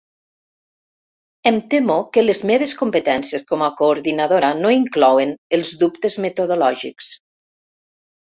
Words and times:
Em 1.49 1.59
temo 1.73 1.97
que 2.17 2.21
les 2.23 2.39
meves 2.51 2.71
competències 2.79 3.45
com 3.51 3.65
a 3.65 3.69
coordinadora 3.81 4.49
no 4.63 4.73
inclouen 4.77 5.37
els 5.59 5.73
dubtes 5.83 6.17
metodològics. 6.27 7.11